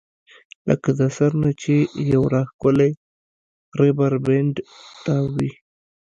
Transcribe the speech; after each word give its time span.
لکه 0.69 0.89
د 0.99 1.01
سر 1.17 1.31
نه 1.43 1.51
چې 1.61 1.73
يو 2.13 2.23
راښکلی 2.33 2.91
ربر 3.79 4.13
بېنډ 4.25 4.55
تاو 5.05 5.25
وي 5.35 5.51